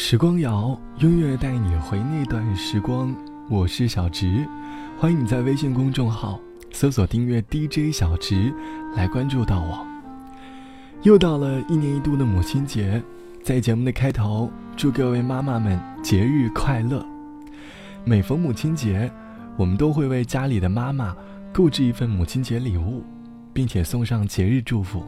[0.00, 3.12] 时光谣，音乐带你回那段时光。
[3.50, 4.46] 我是小植，
[4.96, 6.38] 欢迎你在微信公众号
[6.70, 8.54] 搜索订阅 DJ 小植，
[8.94, 9.84] 来关注到我。
[11.02, 13.02] 又到了一年一度的母亲节，
[13.42, 17.04] 在节目的开头，祝各位妈妈们节日快乐。
[18.04, 19.10] 每逢母亲节，
[19.56, 21.14] 我们都会为家里的妈妈
[21.52, 23.02] 购置一份母亲节礼物，
[23.52, 25.02] 并且送上节日祝福。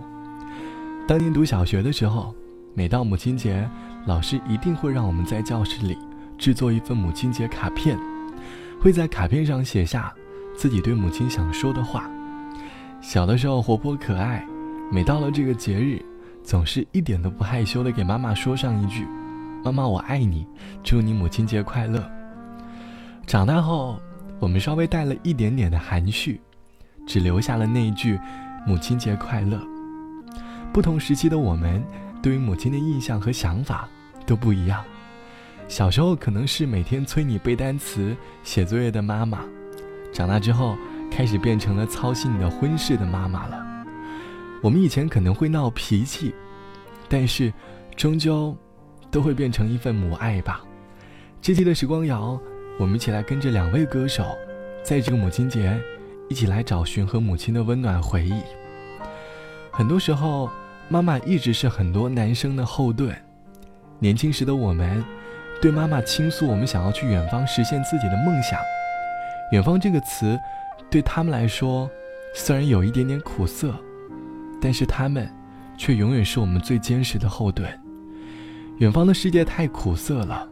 [1.07, 2.35] 当年读小学的时候，
[2.75, 3.71] 每到母亲节，
[4.07, 5.97] 老师一定会让我们在教室里
[6.39, 7.99] 制作一份母亲节卡片，
[8.81, 10.13] 会在卡片上写下
[10.57, 12.11] 自己对母亲想说的话。
[13.01, 14.45] 小的时候活泼可爱，
[14.91, 16.03] 每到了这个节日，
[16.43, 19.07] 总是一点都不害羞的给妈妈说上一句
[19.63, 20.47] ：“妈妈我爱你，
[20.83, 22.03] 祝你母亲节快乐。”
[23.27, 24.01] 长大后，
[24.39, 26.41] 我们稍微带了一点点的含蓄，
[27.07, 28.19] 只留下了那一句
[28.67, 29.61] “母亲节快乐”。
[30.73, 31.85] 不同时期的我们。
[32.23, 33.89] 对于母亲的印象和想法
[34.27, 34.85] 都不一样。
[35.69, 39.41] 小时候可能是每天催你背单词、写作业的妈妈，
[40.13, 40.77] 长大之后
[41.11, 43.65] 开始变成了操心你的婚事的妈妈了。
[44.63, 46.35] 我们以前可能会闹脾气，
[47.09, 47.53] 但是
[47.97, 48.57] 终究
[49.11, 50.61] 都会变成一份母爱吧。
[51.41, 52.39] 这期的时光谣，
[52.79, 54.37] 我们一起来跟着两位歌手，
[54.83, 55.81] 在这个母亲节，
[56.29, 58.43] 一起来找寻和母亲的温暖回忆。
[59.71, 60.51] 很多时候。
[60.93, 63.17] 妈妈一直是很多男生的后盾。
[64.01, 65.05] 年轻时的我们，
[65.63, 68.59] 对妈妈倾诉我们想要去远方实现自己的梦想。
[69.53, 70.37] 远方这个词，
[70.91, 71.89] 对他们来说，
[72.35, 73.73] 虽然有一点点苦涩，
[74.61, 75.33] 但是他们，
[75.79, 77.71] 却永远是我们最坚实的后盾。
[78.79, 80.49] 远方的世界太苦涩了，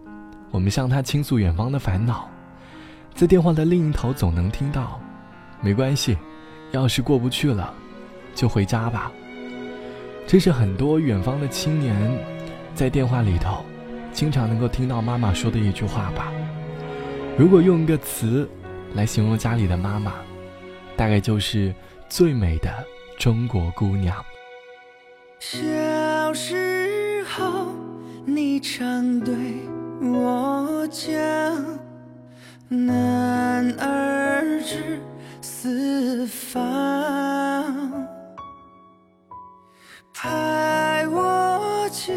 [0.53, 2.31] 我们向他倾诉远方的烦恼，
[3.13, 5.01] 在电话的另一头总能听到
[5.61, 6.17] ：“没关系，
[6.71, 7.75] 要是过不去了，
[8.37, 9.11] 就回家吧。”
[10.31, 11.97] 这是很多远方的青年，
[12.75, 13.65] 在电话里头，
[14.13, 16.31] 经常能够听到妈妈说的一句话吧。
[17.39, 18.47] 如果用一个词
[18.93, 20.13] 来形容家里的妈妈，
[20.99, 21.75] 大概就是
[22.11, 22.69] 最美的
[23.17, 24.23] 中国姑娘。
[25.39, 25.57] 小
[26.35, 27.73] 时候，
[28.27, 29.35] 你常对
[30.03, 31.11] 我讲，
[32.69, 35.01] 男儿志
[35.41, 36.69] 四方。
[40.21, 42.17] 拍我肩，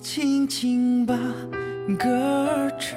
[0.00, 1.16] 轻轻把
[1.98, 2.96] 歌唱，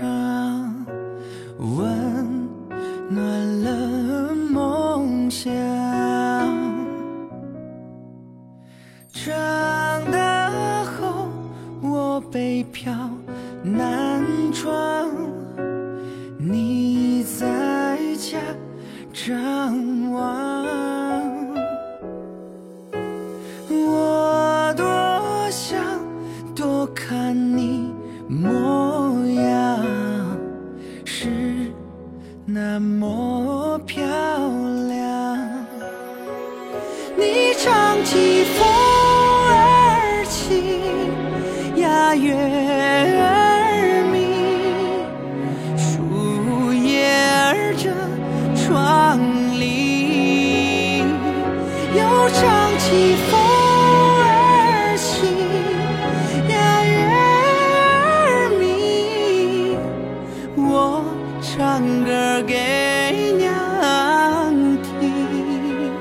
[61.58, 64.54] 唱歌给娘
[64.84, 65.92] 听。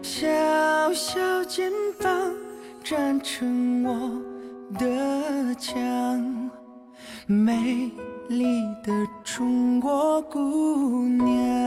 [0.00, 0.28] 小
[0.92, 2.08] 小肩膀
[2.84, 4.22] 站成我
[4.78, 6.50] 的墙
[7.26, 7.90] 美
[8.28, 8.92] 丽的
[9.24, 11.63] 中国姑娘。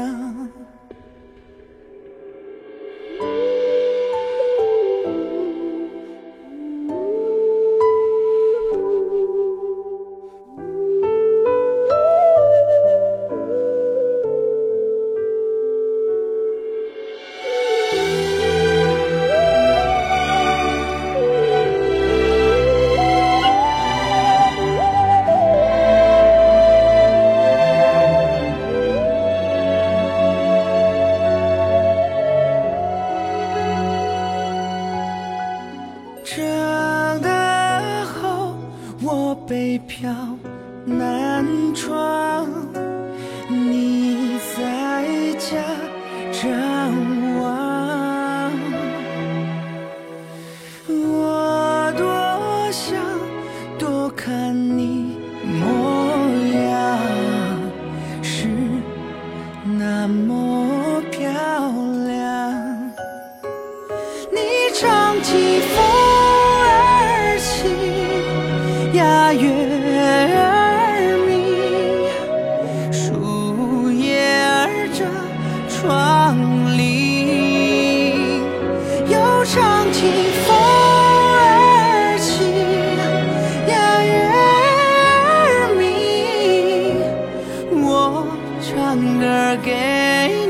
[88.77, 89.71] 唱歌给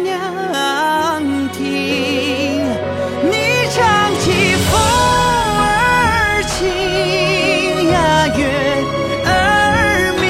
[0.03, 1.63] 娘听，
[3.23, 3.33] 你
[3.73, 4.69] 唱起风
[5.57, 6.59] 儿轻
[7.89, 8.41] 呀，月
[9.25, 10.27] 儿明，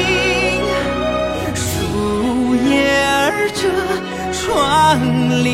[1.53, 1.57] 树
[2.69, 2.71] 叶
[3.03, 3.61] 儿遮
[4.31, 5.01] 窗
[5.43, 5.45] 棂，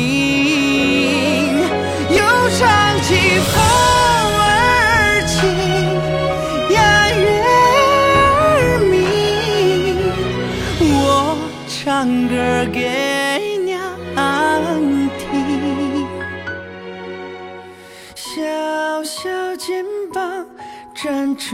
[2.10, 2.20] 又
[2.56, 2.62] 唱
[3.02, 3.08] 起
[3.40, 3.73] 风。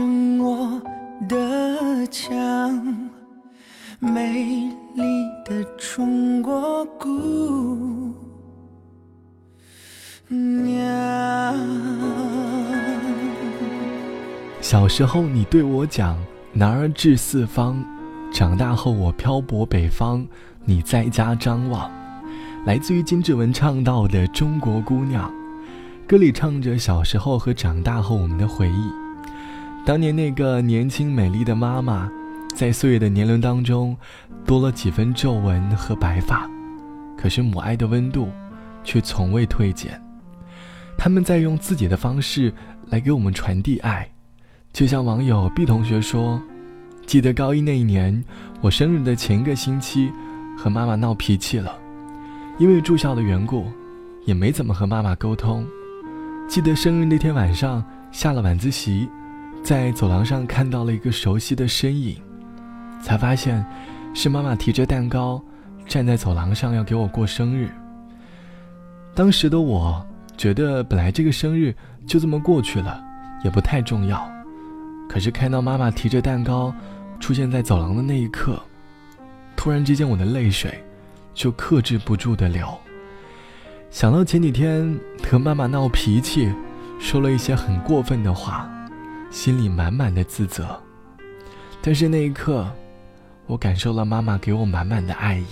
[0.01, 0.81] 成我
[1.29, 3.07] 的墙。
[3.99, 5.03] 美丽
[5.45, 8.11] 的中国姑
[10.27, 11.55] 娘。
[14.63, 16.17] 小时候你对我讲
[16.55, 17.85] “男儿志四方”，
[18.33, 20.27] 长大后我漂泊北方，
[20.65, 21.91] 你在家张望。
[22.65, 25.31] 来自于金志文唱到的《中国姑娘》，
[26.09, 29.10] 歌里唱着小时候和长大后我们的回忆。
[29.85, 32.11] 当年那个年轻美丽的妈妈，
[32.55, 33.97] 在岁月的年轮当中，
[34.45, 36.49] 多了几分皱纹和白发，
[37.17, 38.29] 可是母爱的温度，
[38.85, 40.01] 却从未退减。
[40.99, 42.53] 他们在用自己的方式
[42.89, 44.07] 来给我们传递爱。
[44.73, 46.41] 就像网友 B 同学说
[47.07, 48.23] ：“记得高一那一年，
[48.61, 50.13] 我生日的前一个星期，
[50.57, 51.77] 和妈妈闹脾气了。”
[52.59, 53.65] 因为住校的缘故，
[54.27, 55.67] 也没怎么和妈妈沟通。
[56.47, 57.83] 记得生日那天晚上，
[58.13, 59.09] 下了晚自习，
[59.63, 62.17] 在走廊上看到了一个熟悉的身影，
[63.03, 63.65] 才发现
[64.15, 65.43] 是妈妈提着蛋糕
[65.87, 67.71] 站在走廊上要给我过生日。
[69.15, 70.05] 当时的我
[70.37, 71.75] 觉得，本来这个生日
[72.07, 73.03] 就这么过去了，
[73.45, 74.29] 也不太重要。
[75.09, 76.75] 可是看到妈妈提着蛋糕
[77.19, 78.61] 出现在走廊的那一刻，
[79.57, 80.83] 突然之间我的泪水。
[81.33, 82.67] 就克制不住的流。
[83.89, 86.53] 想到前几天和妈妈闹脾气，
[86.99, 88.69] 说了一些很过分的话，
[89.31, 90.79] 心里满满的自责。
[91.81, 92.71] 但是那一刻，
[93.47, 95.47] 我感受了妈妈给我满满的爱意。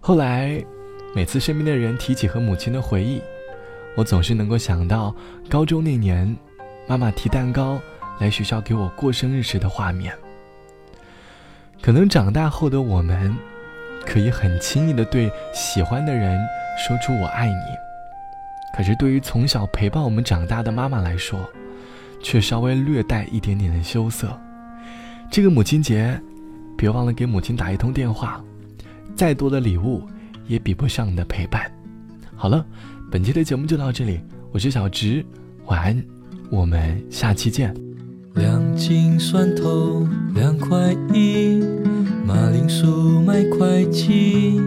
[0.00, 0.64] 后来，
[1.14, 3.20] 每次身边的人提起和母亲的回忆，
[3.96, 5.14] 我总是能够想到
[5.50, 6.36] 高中那年，
[6.86, 7.80] 妈妈提蛋糕
[8.18, 10.16] 来学校给我过生日时的画面。
[11.82, 13.36] 可能长大后的我们。
[14.06, 16.38] 可以很轻易的对喜欢的人
[16.76, 17.54] 说出“我爱你”，
[18.76, 21.50] 可是对于从小陪伴我们长大的妈妈来说，
[22.24, 24.36] 却稍微略带一点点的羞涩。
[25.30, 26.18] 这个母亲节，
[26.74, 28.42] 别忘了给母亲打一通电话，
[29.14, 30.02] 再多的礼物
[30.48, 31.70] 也比不上你的陪伴。
[32.34, 32.64] 好了，
[33.10, 34.18] 本期的节目就到这里，
[34.52, 35.24] 我是小直，
[35.66, 36.02] 晚安，
[36.50, 37.74] 我们下期见。
[38.34, 41.62] 两斤蒜头，两块一，
[42.26, 44.58] 马铃薯买块七，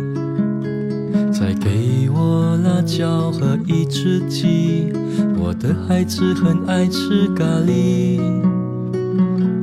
[1.39, 4.91] 再给我辣椒和一只鸡，
[5.37, 8.19] 我的孩子很爱吃咖喱。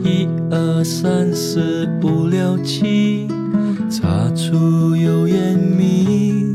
[0.05, 3.27] 一二三四五六七，
[3.91, 6.55] 擦出油烟米，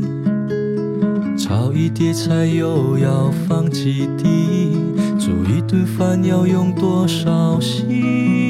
[1.36, 4.78] 炒一碟菜又要放几滴。
[5.18, 8.49] 煮一顿饭要用多少心？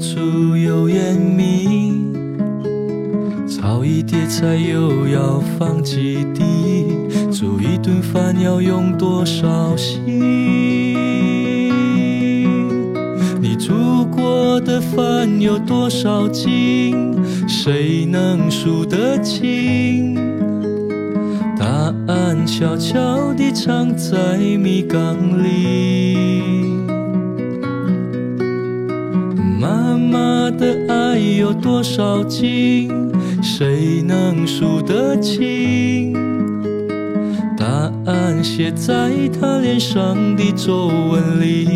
[0.00, 2.10] 擦出油盐米。
[3.46, 6.86] 炒一碟菜又要放几滴？
[7.30, 10.02] 煮一顿饭要用多少心？
[13.42, 17.14] 你煮过的饭有多少斤？
[17.46, 20.14] 谁能数得清？
[21.58, 26.49] 答案悄悄地藏在米缸里。
[30.10, 32.90] 妈的爱有多少斤？
[33.42, 36.12] 谁能数得清？
[37.56, 37.66] 答
[38.06, 41.68] 案写在他脸上的皱纹里。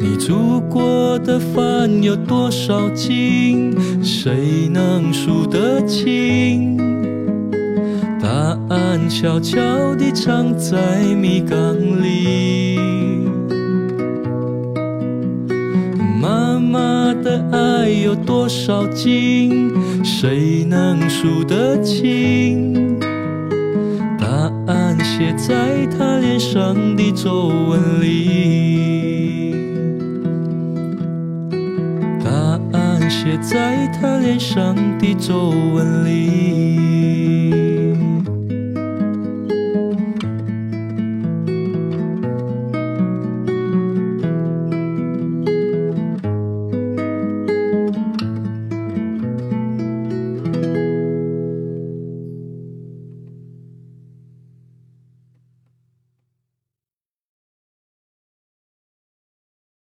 [0.00, 3.76] 你煮过的饭有多少斤？
[4.02, 6.76] 谁能数得清？
[8.20, 8.28] 答
[8.70, 9.58] 案悄悄
[9.96, 10.76] 地藏在
[11.20, 12.71] 米缸里。
[17.52, 19.70] 爱有多少斤？
[20.02, 22.98] 谁能数得清？
[24.18, 24.26] 答
[24.66, 29.54] 案写在他脸上的皱纹里。
[32.24, 32.30] 答
[32.72, 32.82] 案。
[33.24, 37.21] 写在他脸上的皱纹里。